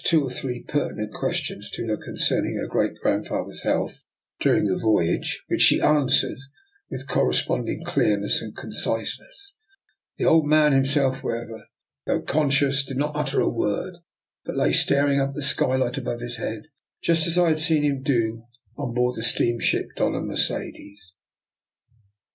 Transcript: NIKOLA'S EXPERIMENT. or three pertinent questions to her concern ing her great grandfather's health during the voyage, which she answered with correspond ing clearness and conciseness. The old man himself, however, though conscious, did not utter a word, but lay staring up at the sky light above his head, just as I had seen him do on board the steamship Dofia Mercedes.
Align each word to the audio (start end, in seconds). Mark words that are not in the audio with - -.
NIKOLA'S 0.03 0.33
EXPERIMENT. 0.33 0.33
or 0.39 0.41
three 0.41 0.63
pertinent 0.63 1.13
questions 1.13 1.69
to 1.69 1.85
her 1.85 1.95
concern 1.95 2.43
ing 2.43 2.55
her 2.55 2.65
great 2.65 2.95
grandfather's 3.03 3.61
health 3.61 4.03
during 4.39 4.65
the 4.65 4.75
voyage, 4.75 5.43
which 5.47 5.61
she 5.61 5.79
answered 5.79 6.39
with 6.89 7.07
correspond 7.07 7.69
ing 7.69 7.83
clearness 7.85 8.41
and 8.41 8.55
conciseness. 8.57 9.57
The 10.17 10.25
old 10.25 10.47
man 10.47 10.71
himself, 10.71 11.21
however, 11.21 11.67
though 12.07 12.23
conscious, 12.23 12.83
did 12.83 12.97
not 12.97 13.11
utter 13.15 13.41
a 13.41 13.47
word, 13.49 13.97
but 14.43 14.57
lay 14.57 14.73
staring 14.73 15.21
up 15.21 15.29
at 15.29 15.35
the 15.35 15.43
sky 15.43 15.75
light 15.75 15.99
above 15.99 16.21
his 16.21 16.37
head, 16.37 16.63
just 17.03 17.27
as 17.27 17.37
I 17.37 17.49
had 17.49 17.59
seen 17.59 17.83
him 17.83 18.01
do 18.01 18.45
on 18.77 18.95
board 18.95 19.17
the 19.17 19.23
steamship 19.23 19.89
Dofia 19.95 20.25
Mercedes. 20.25 21.11